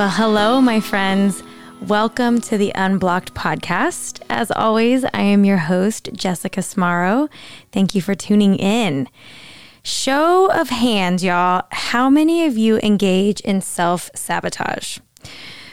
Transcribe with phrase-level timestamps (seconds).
[0.00, 1.42] Well, hello, my friends.
[1.82, 4.22] Welcome to the Unblocked podcast.
[4.30, 7.28] As always, I am your host, Jessica Smarro.
[7.70, 9.08] Thank you for tuning in.
[9.82, 11.64] Show of hands, y'all.
[11.70, 15.00] How many of you engage in self sabotage?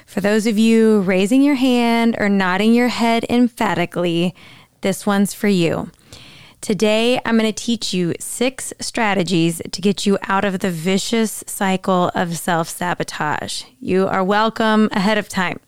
[0.06, 4.36] For those of you raising your hand or nodding your head emphatically,
[4.82, 5.90] this one's for you.
[6.62, 11.44] Today, I'm going to teach you six strategies to get you out of the vicious
[11.48, 13.64] cycle of self sabotage.
[13.80, 15.60] You are welcome ahead of time.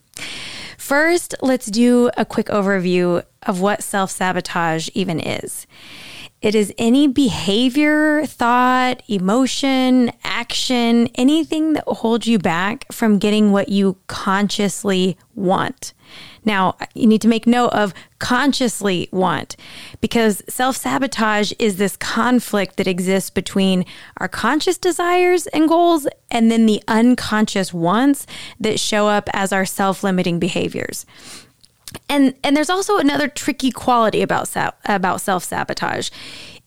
[0.77, 5.67] First, let's do a quick overview of what self sabotage even is.
[6.41, 13.67] It is any behavior, thought, emotion, action, anything that holds you back from getting what
[13.67, 15.93] you consciously want.
[16.45, 19.57] Now, you need to make note of consciously want
[19.99, 23.85] because self sabotage is this conflict that exists between
[24.17, 28.25] our conscious desires and goals and then the unconscious wants
[28.61, 31.05] that show up as our self limiting behaviors.
[32.07, 34.49] And and there's also another tricky quality about
[34.85, 36.09] about self-sabotage.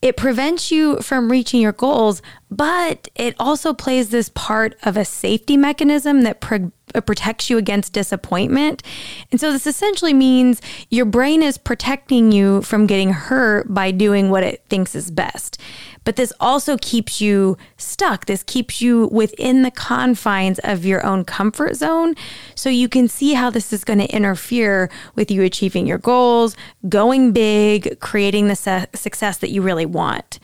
[0.00, 2.22] It prevents you from reaching your goals,
[2.56, 7.56] but it also plays this part of a safety mechanism that pro- uh, protects you
[7.56, 8.82] against disappointment.
[9.30, 14.28] And so this essentially means your brain is protecting you from getting hurt by doing
[14.28, 15.58] what it thinks is best.
[16.04, 18.26] But this also keeps you stuck.
[18.26, 22.16] This keeps you within the confines of your own comfort zone.
[22.54, 26.56] So you can see how this is going to interfere with you achieving your goals,
[26.88, 30.38] going big, creating the su- success that you really want.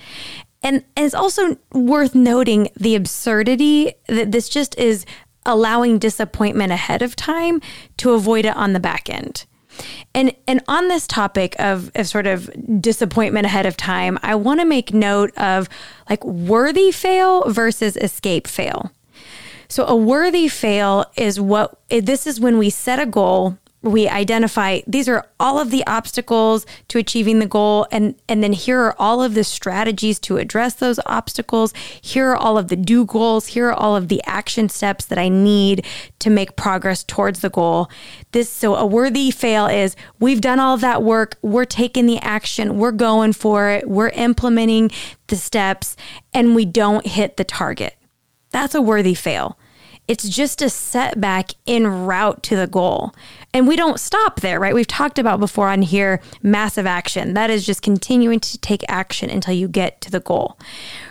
[0.63, 5.07] And, and it's also worth noting the absurdity that this just is
[5.47, 7.61] allowing disappointment ahead of time
[7.99, 9.47] to avoid it on the back end.
[10.15, 14.59] And and on this topic of, of sort of disappointment ahead of time, I want
[14.61, 15.69] to make note of
[16.11, 18.91] like worthy fail versus escape fail.
[19.69, 24.81] So a worthy fail is what this is when we set a goal we identify
[24.87, 28.97] these are all of the obstacles to achieving the goal and and then here are
[28.99, 31.73] all of the strategies to address those obstacles.
[32.01, 33.49] Here are all of the do goals.
[33.49, 35.87] Here are all of the action steps that i need
[36.19, 37.89] to make progress towards the goal.
[38.33, 41.37] This so a worthy fail is we've done all of that work.
[41.43, 42.79] We're taking the action.
[42.79, 43.89] We're going for it.
[43.89, 44.91] We're implementing
[45.29, 45.97] the steps
[46.33, 47.95] and we don't hit the target.
[48.51, 49.57] That's a worthy fail
[50.09, 53.15] it's just a setback in route to the goal.
[53.53, 54.75] And we don't stop there, right?
[54.75, 57.35] We've talked about before on here massive action.
[57.35, 60.59] That is just continuing to take action until you get to the goal,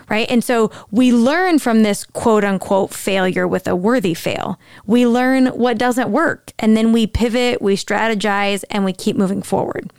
[0.09, 0.29] right?
[0.29, 4.59] And so we learn from this quote unquote failure with a worthy fail.
[4.87, 9.43] We learn what doesn't work and then we pivot, we strategize, and we keep moving
[9.43, 9.91] forward.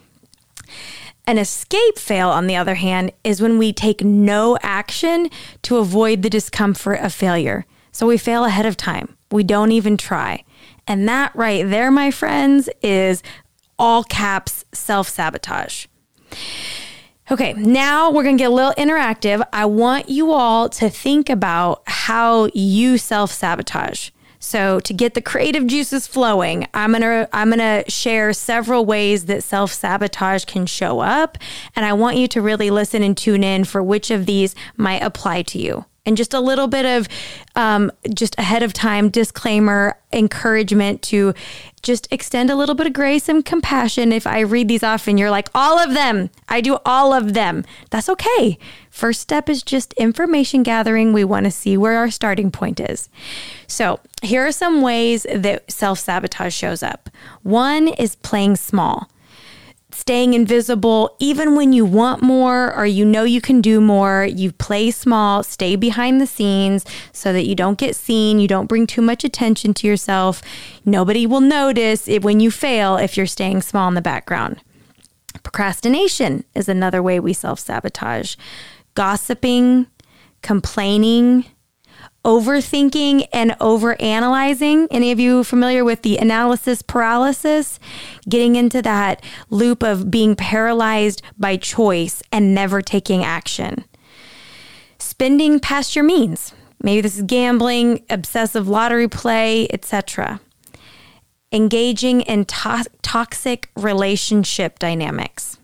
[1.28, 5.28] An escape fail, on the other hand, is when we take no action
[5.62, 7.66] to avoid the discomfort of failure.
[7.98, 9.16] So we fail ahead of time.
[9.32, 10.44] We don't even try.
[10.86, 13.24] And that right there, my friends, is
[13.76, 15.86] all caps self sabotage.
[17.28, 19.44] Okay, now we're gonna get a little interactive.
[19.52, 24.10] I want you all to think about how you self sabotage.
[24.38, 28.86] So to get the creative juices flowing, I'm going to I'm going to share several
[28.86, 31.36] ways that self-sabotage can show up
[31.74, 35.02] and I want you to really listen and tune in for which of these might
[35.02, 37.06] apply to you and just a little bit of
[37.54, 41.34] um, just ahead of time disclaimer encouragement to
[41.82, 45.18] just extend a little bit of grace and compassion if I read these off and
[45.18, 47.62] you're like, all of them, I do all of them.
[47.90, 48.58] That's okay.
[48.90, 51.12] First step is just information gathering.
[51.12, 53.10] We want to see where our starting point is.
[53.66, 57.10] So, here are some ways that self sabotage shows up.
[57.42, 59.08] One is playing small
[60.08, 64.50] staying invisible, even when you want more or you know you can do more, you
[64.50, 66.82] play small, stay behind the scenes
[67.12, 70.40] so that you don't get seen, you don't bring too much attention to yourself.
[70.82, 74.62] Nobody will notice it when you fail if you're staying small in the background.
[75.42, 78.36] Procrastination is another way we self sabotage.
[78.94, 79.88] Gossiping,
[80.40, 81.44] complaining,
[82.24, 84.88] overthinking and overanalyzing.
[84.90, 87.78] Any of you familiar with the analysis paralysis?
[88.28, 93.84] Getting into that loop of being paralyzed by choice and never taking action.
[94.98, 96.52] Spending past your means.
[96.82, 100.40] Maybe this is gambling, obsessive lottery play, etc.
[101.52, 105.58] Engaging in to- toxic relationship dynamics.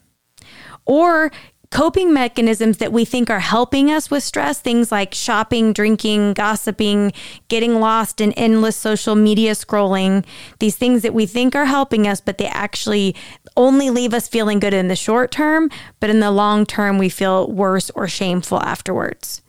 [0.87, 1.31] Or
[1.75, 7.13] coping mechanisms that we think are helping us with stress, things like shopping, drinking, gossiping,
[7.49, 10.25] getting lost in endless social media scrolling,
[10.61, 13.17] these things that we think are helping us, but they actually
[13.57, 15.69] only leave us feeling good in the short term,
[15.99, 19.43] but in the long term, we feel worse or shameful afterwards.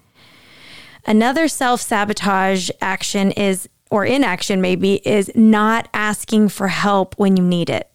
[1.06, 7.44] Another self sabotage action is or inaction maybe is not asking for help when you
[7.44, 7.88] need it.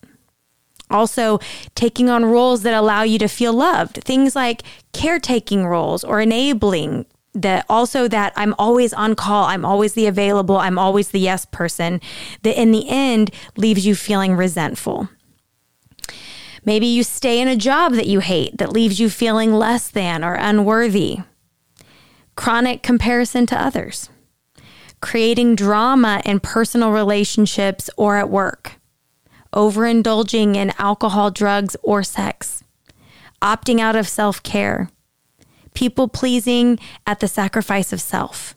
[0.91, 1.39] Also,
[1.75, 7.07] taking on roles that allow you to feel loved, things like caretaking roles or enabling.
[7.33, 11.47] That also that I'm always on call, I'm always the available, I'm always the yes
[11.47, 12.01] person,
[12.43, 15.09] that in the end leaves you feeling resentful.
[16.65, 20.25] Maybe you stay in a job that you hate that leaves you feeling less than
[20.25, 21.19] or unworthy.
[22.35, 24.11] Chronic comparison to others.
[25.01, 28.80] Creating drama in personal relationships or at work
[29.53, 32.63] overindulging in alcohol, drugs, or sex,
[33.43, 34.91] opting out of self care,
[35.75, 38.55] people pleasing at the sacrifice of self,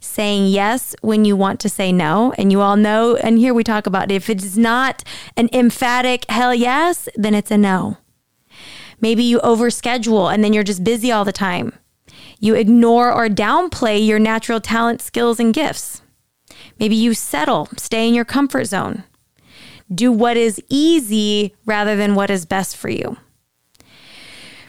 [0.00, 2.32] saying yes when you want to say no.
[2.36, 5.04] And you all know, and here we talk about if it's not
[5.36, 7.98] an emphatic hell yes, then it's a no.
[9.00, 11.78] Maybe you overschedule and then you're just busy all the time.
[12.40, 16.02] You ignore or downplay your natural talent, skills, and gifts.
[16.78, 19.04] Maybe you settle, stay in your comfort zone
[19.94, 23.16] do what is easy rather than what is best for you.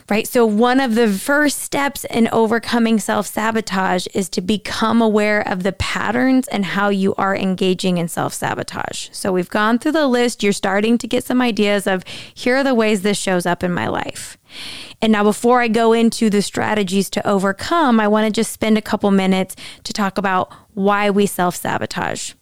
[0.08, 0.28] Right.
[0.28, 5.64] So, one of the first steps in overcoming self sabotage is to become aware of
[5.64, 9.08] the patterns and how you are engaging in self sabotage.
[9.10, 10.44] So, we've gone through the list.
[10.44, 13.72] You're starting to get some ideas of here are the ways this shows up in
[13.72, 14.38] my life.
[15.02, 18.78] And now, before I go into the strategies to overcome, I want to just spend
[18.78, 22.34] a couple minutes to talk about why we self sabotage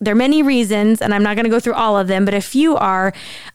[0.00, 2.34] there are many reasons, and I'm not going to go through all of them, but
[2.34, 3.12] a few are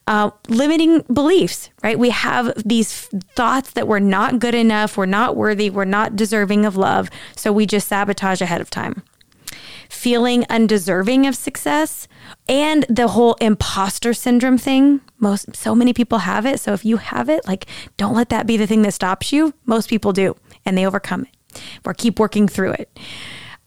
[0.08, 1.98] uh, limiting beliefs, right?
[1.98, 6.66] We have these thoughts that we're not good enough, we're not worthy, we're not deserving
[6.66, 9.04] of love, so we just sabotage ahead of time.
[9.90, 12.08] Feeling undeserving of success
[12.48, 15.02] and the whole imposter syndrome thing.
[15.20, 16.62] Most so many people have it.
[16.62, 17.66] So if you have it, like
[17.98, 19.54] don't let that be the thing that stops you.
[19.66, 22.98] Most people do, and they overcome it or keep working through it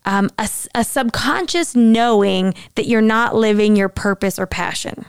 [0.04, 5.04] um, a, a subconscious knowing that you're not living your purpose or passion.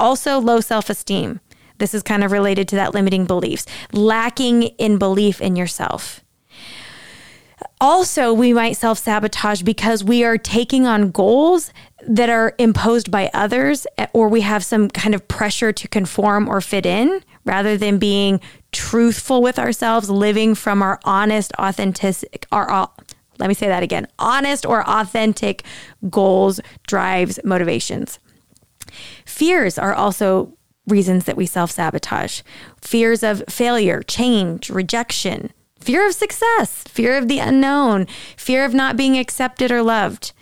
[0.00, 1.40] Also, low self esteem.
[1.78, 6.24] This is kind of related to that limiting beliefs, lacking in belief in yourself.
[7.80, 11.72] Also, we might self sabotage because we are taking on goals
[12.06, 16.60] that are imposed by others, or we have some kind of pressure to conform or
[16.60, 18.40] fit in rather than being
[18.72, 22.90] truthful with ourselves, living from our honest, authentic, our
[23.38, 24.06] let me say that again.
[24.18, 25.64] Honest or authentic
[26.10, 28.18] goals, drives, motivations.
[29.24, 30.54] Fears are also
[30.86, 32.42] reasons that we self sabotage
[32.80, 38.06] fears of failure, change, rejection, fear of success, fear of the unknown,
[38.36, 40.32] fear of not being accepted or loved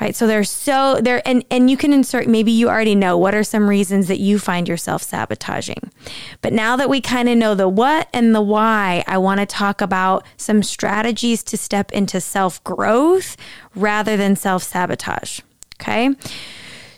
[0.00, 0.14] right?
[0.14, 3.44] So there's so there and and you can insert maybe you already know what are
[3.44, 5.90] some reasons that you find yourself sabotaging.
[6.42, 9.46] But now that we kind of know the what and the why i want to
[9.46, 13.36] talk about some strategies to step into self growth
[13.74, 15.40] rather than self sabotage
[15.80, 16.10] okay?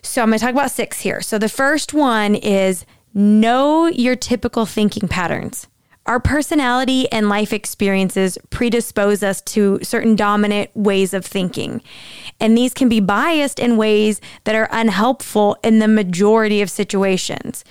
[0.03, 1.21] So i'm going to talk about six here.
[1.21, 2.85] So the first one is
[3.15, 5.67] know your typical thinking patterns
[6.09, 11.83] our personality and life experiences predispose us to certain dominant ways of thinking.
[12.41, 17.63] And these can be biased in ways that are unhelpful in the majority of situations.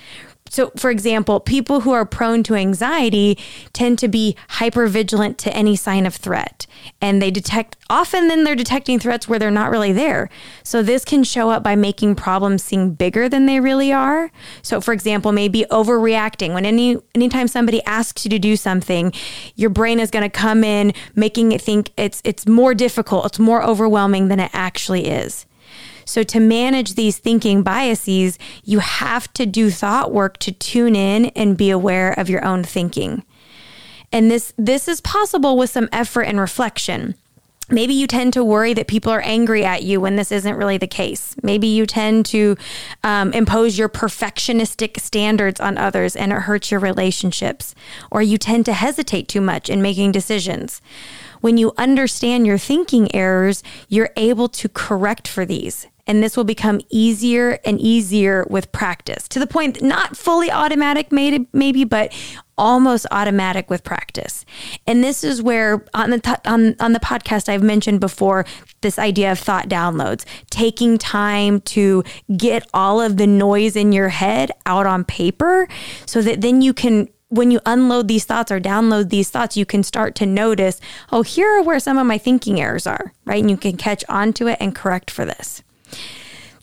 [0.50, 3.38] So, for example, people who are prone to anxiety
[3.74, 6.68] tend to be hyper vigilant to any sign of threat.
[7.02, 10.30] And they detect, often then they're detecting threats where they're not really there.
[10.64, 14.32] So, this can show up by making problems seem bigger than they really are.
[14.62, 16.54] So, for example, maybe overreacting.
[16.54, 19.12] When any anytime somebody asks you to do something,
[19.56, 23.40] your brain is going to come in making it think it's it's more difficult, it's
[23.40, 25.47] more overwhelming than it actually is.
[26.08, 31.26] So, to manage these thinking biases, you have to do thought work to tune in
[31.28, 33.24] and be aware of your own thinking.
[34.12, 37.16] And this, this is possible with some effort and reflection.
[37.70, 40.78] Maybe you tend to worry that people are angry at you when this isn't really
[40.78, 41.36] the case.
[41.44, 42.56] Maybe you tend to
[43.04, 47.76] um, impose your perfectionistic standards on others and it hurts your relationships.
[48.10, 50.82] Or you tend to hesitate too much in making decisions.
[51.42, 56.44] When you understand your thinking errors, you're able to correct for these and this will
[56.44, 62.12] become easier and easier with practice to the point not fully automatic maybe but
[62.58, 64.44] almost automatic with practice
[64.88, 68.46] and this is where on the th- on, on the podcast I've mentioned before
[68.82, 72.04] this idea of thought downloads taking time to
[72.36, 75.68] get all of the noise in your head out on paper
[76.06, 79.66] so that then you can when you unload these thoughts or download these thoughts, you
[79.66, 80.80] can start to notice,
[81.12, 83.42] oh, here are where some of my thinking errors are, right?
[83.42, 85.62] And you can catch on to it and correct for this.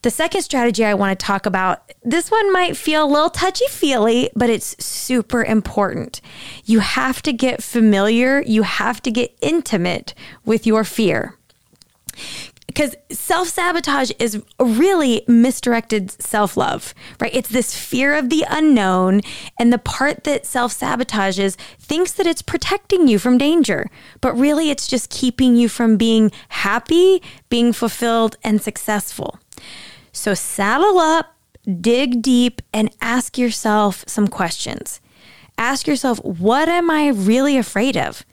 [0.04, 3.64] The second strategy I want to talk about, this one might feel a little touchy
[3.70, 6.20] feely, but it's super important.
[6.66, 10.12] You have to get familiar, you have to get intimate
[10.44, 11.38] with your fear.
[12.66, 17.34] because self sabotage is really misdirected self love, right?
[17.34, 19.22] It's this fear of the unknown.
[19.58, 23.88] And the part that self sabotages thinks that it's protecting you from danger,
[24.20, 29.38] but really it's just keeping you from being happy, being fulfilled, and successful.
[30.14, 31.34] So saddle up,
[31.80, 35.00] dig deep, and ask yourself some questions.
[35.58, 38.24] Ask yourself, what am I really afraid of?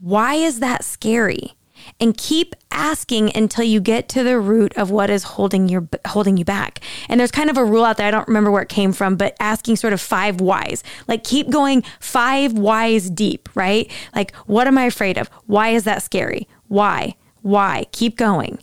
[0.00, 1.56] Why is that scary?
[2.00, 6.36] and keep asking until you get to the root of what is holding your holding
[6.36, 6.80] you back.
[7.08, 9.16] And there's kind of a rule out there, I don't remember where it came from,
[9.16, 10.82] but asking sort of five whys.
[11.08, 13.90] Like keep going five whys deep, right?
[14.14, 15.28] Like what am I afraid of?
[15.46, 16.48] Why is that scary?
[16.68, 17.16] Why?
[17.42, 17.86] Why?
[17.92, 18.58] Keep going.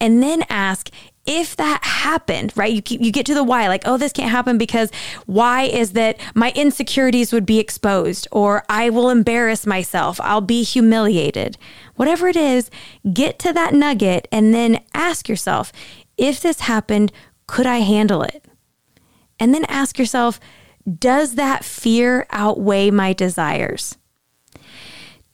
[0.00, 0.90] And then ask
[1.26, 2.72] if that happened, right?
[2.72, 4.90] You you get to the why, like, oh, this can't happen because
[5.26, 10.62] why is that my insecurities would be exposed, or I will embarrass myself, I'll be
[10.62, 11.58] humiliated.
[11.96, 12.70] Whatever it is,
[13.12, 15.72] get to that nugget and then ask yourself,
[16.16, 17.12] if this happened,
[17.46, 18.44] could I handle it?
[19.38, 20.40] And then ask yourself,
[20.98, 23.96] does that fear outweigh my desires?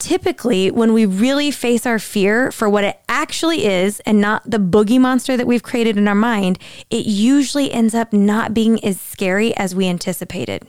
[0.03, 4.57] Typically, when we really face our fear for what it actually is and not the
[4.57, 8.99] boogie monster that we've created in our mind, it usually ends up not being as
[8.99, 10.67] scary as we anticipated.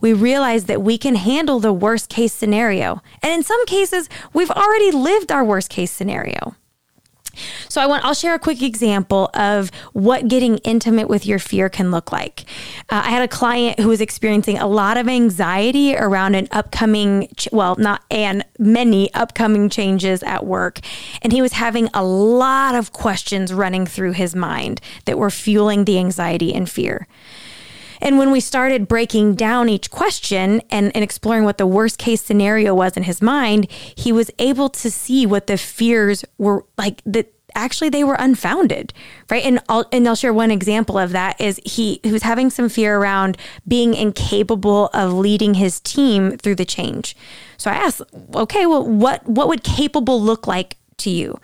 [0.00, 3.02] We realize that we can handle the worst case scenario.
[3.22, 6.56] And in some cases, we've already lived our worst case scenario.
[7.68, 11.68] So I want I'll share a quick example of what getting intimate with your fear
[11.68, 12.44] can look like.
[12.88, 17.28] Uh, I had a client who was experiencing a lot of anxiety around an upcoming
[17.52, 20.80] well, not and many upcoming changes at work,
[21.22, 25.84] and he was having a lot of questions running through his mind that were fueling
[25.84, 27.06] the anxiety and fear.
[28.00, 32.22] And when we started breaking down each question and, and exploring what the worst case
[32.22, 37.02] scenario was in his mind, he was able to see what the fears were like
[37.04, 38.92] that actually they were unfounded
[39.28, 39.44] right?
[39.44, 42.68] And I'll and I'll share one example of that is he, he was having some
[42.68, 47.16] fear around being incapable of leading his team through the change.
[47.56, 48.02] So I asked
[48.34, 51.40] okay well what what would capable look like to you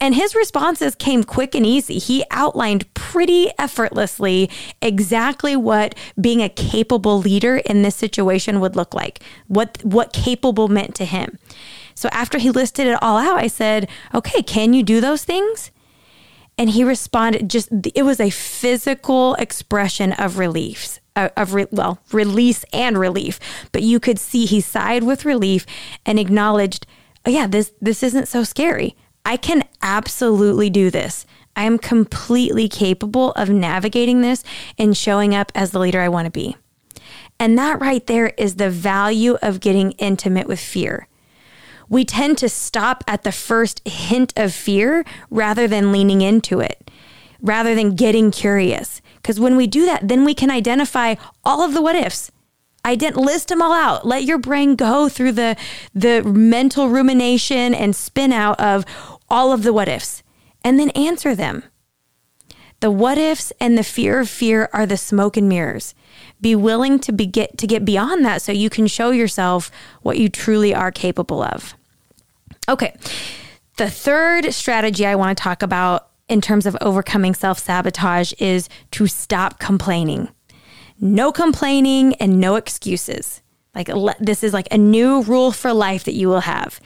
[0.00, 1.98] and his responses came quick and easy.
[1.98, 4.50] He outlined pretty effortlessly
[4.82, 10.68] exactly what being a capable leader in this situation would look like, what, what capable
[10.68, 11.38] meant to him.
[11.94, 15.70] So after he listed it all out, I said, okay, can you do those things?
[16.58, 22.64] And he responded just, it was a physical expression of relief, of, re, well, release
[22.72, 23.40] and relief.
[23.72, 25.64] But you could see he sighed with relief
[26.04, 26.86] and acknowledged,
[27.24, 28.94] oh, yeah, this, this isn't so scary.
[29.26, 31.26] I can absolutely do this.
[31.56, 34.44] I am completely capable of navigating this
[34.78, 36.56] and showing up as the leader I want to be.
[37.40, 41.08] And that right there is the value of getting intimate with fear.
[41.88, 46.88] We tend to stop at the first hint of fear rather than leaning into it,
[47.40, 49.02] rather than getting curious.
[49.16, 52.30] Because when we do that, then we can identify all of the what ifs.
[52.84, 54.06] I didn't list them all out.
[54.06, 55.56] Let your brain go through the
[55.92, 58.86] the mental rumination and spin out of
[59.28, 60.22] all of the what ifs
[60.64, 61.64] and then answer them.
[62.80, 65.94] The what ifs and the fear of fear are the smoke and mirrors.
[66.40, 69.70] Be willing to be get to get beyond that so you can show yourself
[70.02, 71.74] what you truly are capable of.
[72.68, 72.94] Okay.
[73.78, 79.06] The third strategy I want to talk about in terms of overcoming self-sabotage is to
[79.06, 80.28] stop complaining.
[80.98, 83.42] No complaining and no excuses.
[83.74, 86.80] Like this is like a new rule for life that you will have.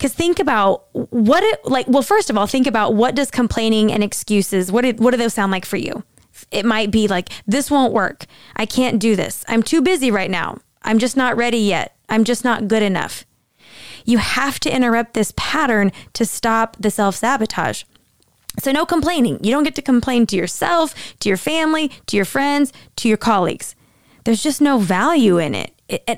[0.00, 1.86] Because think about what it like.
[1.86, 4.72] Well, first of all, think about what does complaining and excuses.
[4.72, 6.04] What do, what do those sound like for you?
[6.50, 8.24] It might be like this won't work.
[8.56, 9.44] I can't do this.
[9.46, 10.56] I'm too busy right now.
[10.80, 11.96] I'm just not ready yet.
[12.08, 13.26] I'm just not good enough.
[14.06, 17.84] You have to interrupt this pattern to stop the self sabotage.
[18.58, 19.38] So, no complaining.
[19.44, 23.18] You don't get to complain to yourself, to your family, to your friends, to your
[23.18, 23.74] colleagues.
[24.24, 25.72] There's just no value in it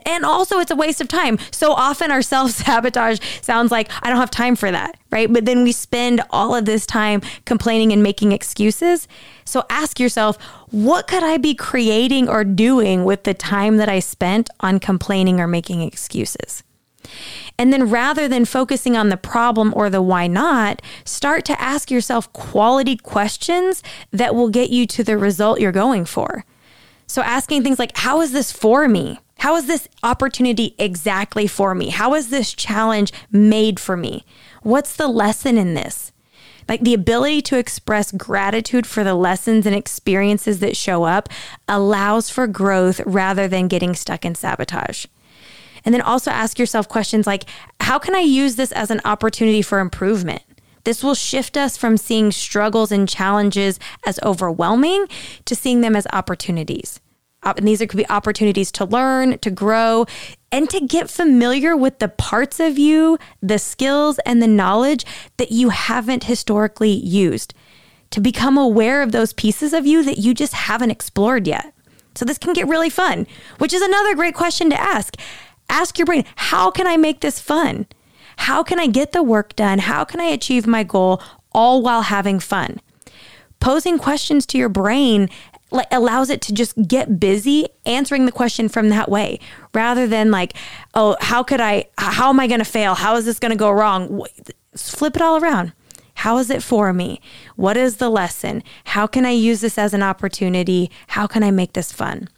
[0.07, 1.39] and also it's a waste of time.
[1.51, 5.33] So often our self sabotage sounds like I don't have time for that, right?
[5.33, 9.09] But then we spend all of this time complaining and making excuses.
[9.45, 10.41] So ask yourself,
[10.71, 15.41] what could I be creating or doing with the time that I spent on complaining
[15.41, 16.63] or making excuses?
[17.59, 21.91] And then rather than focusing on the problem or the why not, start to ask
[21.91, 23.83] yourself quality questions
[24.13, 26.45] that will get you to the result you're going for.
[27.13, 29.21] So asking things like, how is this for me?
[29.37, 31.91] How is this opportunity exactly for me?
[31.91, 34.25] How is this challenge made for me?
[34.63, 36.11] What's the lesson in this?
[36.71, 41.29] Like the ability to express gratitude for the lessons and experiences that show up
[41.69, 45.05] allows for growth rather than getting stuck in sabotage.
[45.85, 47.45] And then also ask yourself questions like,
[47.81, 50.45] how can I use this as an opportunity for improvement?
[50.85, 55.07] This will shift us from seeing struggles and challenges as overwhelming
[55.45, 57.02] to seeing them as opportunities.
[57.45, 60.07] And these could be opportunities to learn, to grow,
[60.51, 65.05] and to get familiar with the parts of you, the skills, and the knowledge
[65.39, 67.55] that you haven't historically used.
[68.11, 71.73] To become aware of those pieces of you that you just haven't explored yet.
[72.15, 73.27] So, this can get really fun,
[73.59, 75.17] which is another great question to ask.
[75.71, 77.87] Ask your brain, how can I make this fun?
[78.37, 79.79] How can I get the work done?
[79.79, 81.23] How can I achieve my goal
[81.53, 82.81] all while having fun?
[83.61, 85.31] Posing questions to your brain
[85.91, 89.41] allows it to just get busy answering the question from that way
[89.75, 90.55] rather than like,
[90.95, 92.95] oh, how could I, how am I going to fail?
[92.95, 94.25] How is this going to go wrong?
[94.77, 95.73] Flip it all around.
[96.15, 97.21] How is it for me?
[97.57, 98.63] What is the lesson?
[98.85, 100.91] How can I use this as an opportunity?
[101.09, 102.29] How can I make this fun?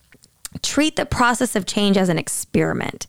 [0.63, 3.07] Treat the process of change as an experiment.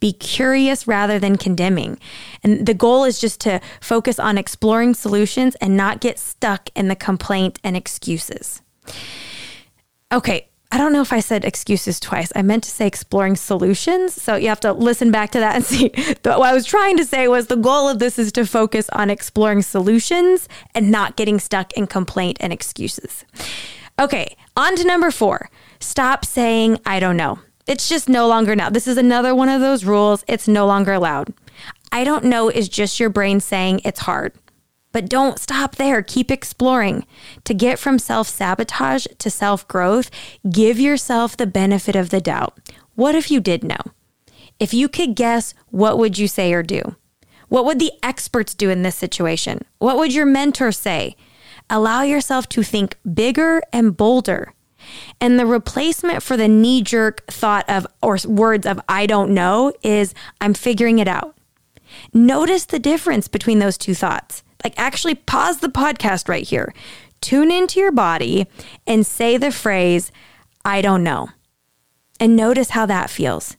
[0.00, 1.98] Be curious rather than condemning.
[2.42, 6.88] And the goal is just to focus on exploring solutions and not get stuck in
[6.88, 8.60] the complaint and excuses.
[10.12, 12.30] Okay, I don't know if I said excuses twice.
[12.34, 14.20] I meant to say exploring solutions.
[14.20, 15.88] So you have to listen back to that and see.
[16.22, 19.10] what I was trying to say was the goal of this is to focus on
[19.10, 23.24] exploring solutions and not getting stuck in complaint and excuses.
[23.98, 25.50] Okay, on to number four.
[25.80, 27.38] Stop saying, I don't know.
[27.66, 28.70] It's just no longer now.
[28.70, 30.24] This is another one of those rules.
[30.26, 31.34] It's no longer allowed.
[31.92, 34.32] I don't know is just your brain saying it's hard.
[34.92, 36.02] But don't stop there.
[36.02, 37.04] Keep exploring.
[37.44, 40.10] To get from self sabotage to self growth,
[40.50, 42.58] give yourself the benefit of the doubt.
[42.94, 43.80] What if you did know?
[44.58, 46.96] If you could guess, what would you say or do?
[47.48, 49.64] What would the experts do in this situation?
[49.78, 51.16] What would your mentor say?
[51.70, 54.52] Allow yourself to think bigger and bolder.
[55.20, 59.72] And the replacement for the knee jerk thought of or words of I don't know
[59.82, 61.36] is I'm figuring it out.
[62.12, 64.42] Notice the difference between those two thoughts.
[64.64, 66.74] Like, actually, pause the podcast right here.
[67.20, 68.46] Tune into your body
[68.86, 70.10] and say the phrase,
[70.64, 71.30] I don't know.
[72.20, 73.56] And notice how that feels.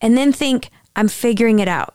[0.00, 1.94] And then think, I'm figuring it out.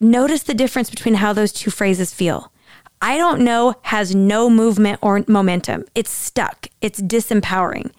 [0.00, 2.52] Notice the difference between how those two phrases feel.
[3.00, 5.84] I don't know has no movement or momentum.
[5.94, 7.90] It's stuck, it's disempowering.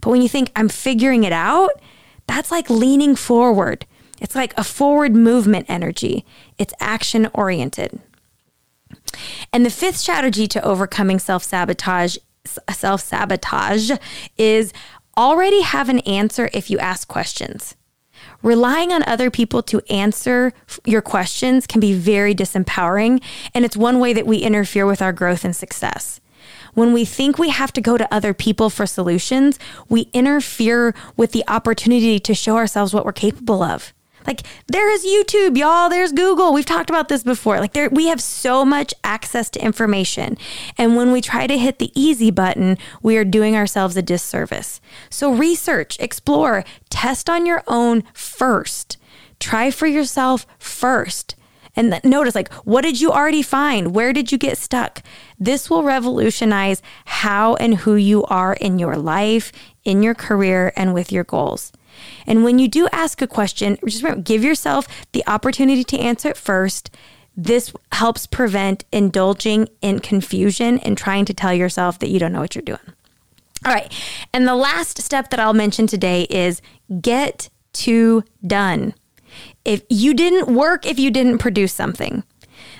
[0.00, 1.70] But when you think, I'm figuring it out,
[2.26, 3.86] that's like leaning forward.
[4.20, 6.24] It's like a forward movement energy,
[6.58, 7.98] it's action oriented.
[9.52, 12.16] And the fifth strategy to overcoming self sabotage
[12.70, 13.90] self sabotage
[14.36, 14.72] is
[15.16, 17.76] already have an answer if you ask questions.
[18.42, 20.52] Relying on other people to answer
[20.84, 23.22] your questions can be very disempowering,
[23.54, 26.20] and it's one way that we interfere with our growth and success.
[26.74, 31.32] When we think we have to go to other people for solutions, we interfere with
[31.32, 33.92] the opportunity to show ourselves what we're capable of.
[34.26, 35.88] Like there is YouTube, y'all.
[35.88, 36.52] There's Google.
[36.52, 37.60] We've talked about this before.
[37.60, 40.36] Like there, we have so much access to information.
[40.78, 44.80] And when we try to hit the easy button, we are doing ourselves a disservice.
[45.10, 48.96] So research, explore, test on your own first.
[49.40, 51.34] Try for yourself first.
[51.74, 53.94] And notice, like, what did you already find?
[53.94, 55.02] Where did you get stuck?
[55.38, 60.92] This will revolutionize how and who you are in your life, in your career, and
[60.92, 61.72] with your goals.
[62.26, 66.28] And when you do ask a question, just remember, give yourself the opportunity to answer
[66.28, 66.90] it first.
[67.36, 72.40] This helps prevent indulging in confusion and trying to tell yourself that you don't know
[72.40, 72.78] what you're doing.
[73.64, 73.92] All right.
[74.32, 76.60] And the last step that I'll mention today is
[77.00, 78.94] get to done.
[79.64, 82.24] If you didn't work, if you didn't produce something,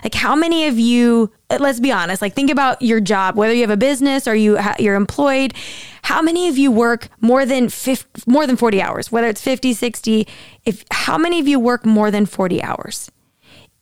[0.03, 3.55] like how many of you, uh, let's be honest, like think about your job, whether
[3.55, 5.55] you have a business or you you're employed,
[6.03, 9.73] how many of you work more than 50, more than 40 hours, whether it's 50,
[9.73, 10.27] 60,
[10.65, 13.11] if how many of you work more than 40 hours?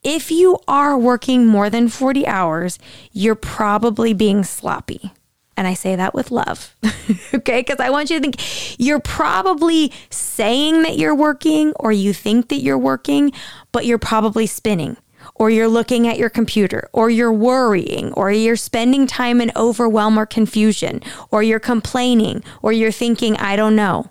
[0.03, 2.79] If you are working more than 40 hours,
[3.13, 5.13] you're probably being sloppy.
[5.57, 6.75] And I say that with love,
[7.35, 7.61] okay?
[7.61, 8.37] Because I want you to think
[8.79, 13.33] you're probably saying that you're working or you think that you're working,
[13.73, 14.97] but you're probably spinning
[15.41, 20.19] or you're looking at your computer, or you're worrying, or you're spending time in overwhelm
[20.19, 21.01] or confusion,
[21.31, 24.11] or you're complaining, or you're thinking, I don't know.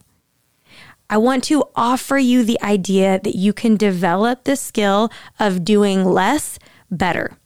[1.07, 6.03] I want to offer you the idea that you can develop the skill of doing
[6.03, 6.57] less
[6.89, 7.37] better.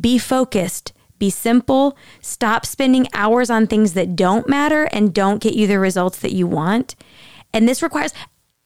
[0.00, 5.52] Be focused, be simple, stop spending hours on things that don't matter and don't get
[5.52, 6.96] you the results that you want.
[7.52, 8.14] And this requires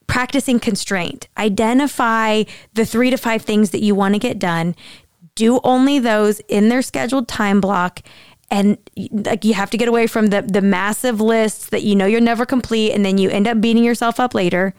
[0.08, 1.28] practicing constraint.
[1.38, 2.42] Identify
[2.74, 4.74] the three to five things that you want to get done.
[5.36, 8.00] Do only those in their scheduled time block.
[8.50, 8.78] And
[9.12, 12.20] like you have to get away from the the massive lists that you know you're
[12.20, 14.74] never complete and then you end up beating yourself up later,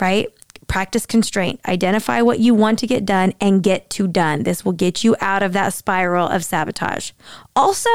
[0.00, 0.28] right?
[0.66, 1.60] practice constraint.
[1.66, 4.42] Identify what you want to get done and get to done.
[4.42, 7.12] This will get you out of that spiral of sabotage.
[7.54, 7.90] Also,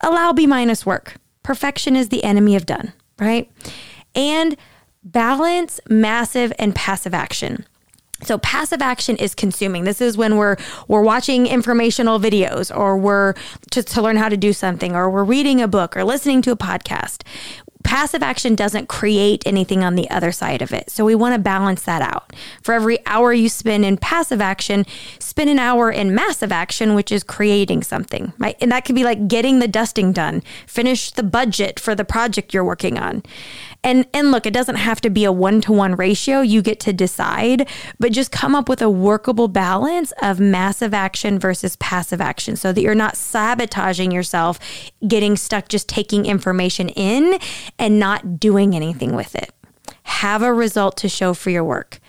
[0.00, 1.14] allow B minus work.
[1.42, 3.50] Perfection is the enemy of done, right?
[4.14, 4.56] And
[5.12, 7.64] balance massive and passive action.
[8.22, 9.84] So passive action is consuming.
[9.84, 10.56] This is when we're
[10.88, 13.34] we're watching informational videos or we're
[13.70, 16.50] to, to learn how to do something or we're reading a book or listening to
[16.50, 17.22] a podcast
[17.88, 20.90] passive action doesn't create anything on the other side of it.
[20.90, 22.34] So we want to balance that out.
[22.62, 24.84] For every hour you spend in passive action,
[25.18, 28.56] spend an hour in massive action, which is creating something, right?
[28.60, 32.52] And that could be like getting the dusting done, finish the budget for the project
[32.52, 33.22] you're working on.
[33.84, 36.40] And and look, it doesn't have to be a one-to-one ratio.
[36.40, 37.68] You get to decide,
[38.00, 42.72] but just come up with a workable balance of massive action versus passive action so
[42.72, 44.58] that you're not sabotaging yourself,
[45.06, 47.38] getting stuck just taking information in
[47.78, 49.52] and not doing anything with it.
[50.02, 52.00] Have a result to show for your work.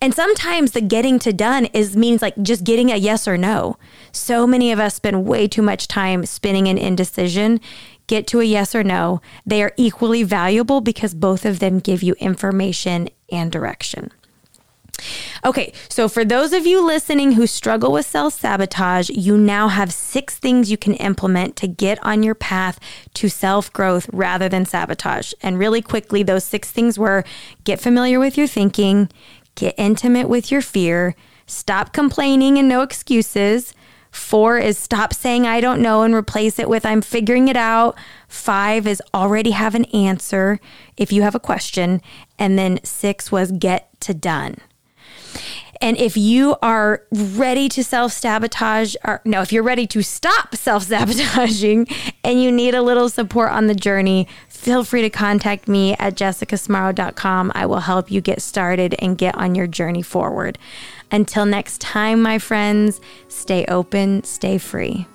[0.00, 3.78] And sometimes the getting to done is means like just getting a yes or no.
[4.12, 7.60] So many of us spend way too much time spinning an indecision
[8.06, 9.20] get to a yes or no.
[9.46, 14.10] They are equally valuable because both of them give you information and direction.
[15.44, 19.92] Okay, so for those of you listening who struggle with self sabotage, you now have
[19.92, 22.78] six things you can implement to get on your path
[23.14, 25.32] to self growth rather than sabotage.
[25.42, 27.24] And really quickly, those six things were
[27.64, 29.10] get familiar with your thinking,
[29.54, 31.14] get intimate with your fear,
[31.46, 33.74] stop complaining and no excuses,
[34.14, 37.98] Four is stop saying I don't know and replace it with I'm figuring it out.
[38.28, 40.60] Five is already have an answer
[40.96, 42.00] if you have a question.
[42.38, 44.58] And then six was get to done.
[45.80, 50.54] And if you are ready to self sabotage, or no, if you're ready to stop
[50.54, 51.88] self sabotaging
[52.24, 56.14] and you need a little support on the journey, feel free to contact me at
[56.14, 57.50] jessicasmarro.com.
[57.54, 60.56] I will help you get started and get on your journey forward.
[61.10, 65.06] Until next time, my friends, stay open, stay free.